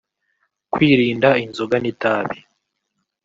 [0.73, 2.37] kwirinda inzoga n’itabi